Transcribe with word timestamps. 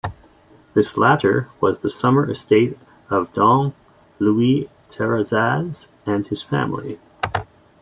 This 0.73 0.97
latter 0.97 1.47
was 1.59 1.77
the 1.81 1.89
summer 1.91 2.27
estate 2.27 2.75
of 3.11 3.31
Don 3.33 3.75
Luis 4.17 4.67
Terrazas 4.89 5.85
and 6.07 6.25
his 6.25 6.41
family. 6.41 6.99